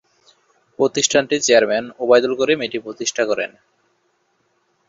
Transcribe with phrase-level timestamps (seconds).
[0.79, 3.51] প্রতিষ্ঠানটির চেয়ারম্যান ওবায়দুল করিম এটি প্রতিষ্ঠা করেন।